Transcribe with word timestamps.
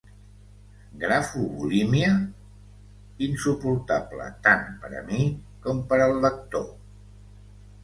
¿grafobulímia?— 1.01 2.15
insuportable 3.27 4.31
tant 4.49 4.67
per 4.81 4.93
a 5.03 5.05
mi 5.13 5.23
com 5.67 5.85
per 5.93 6.03
al 6.09 6.19
lector. 6.27 6.69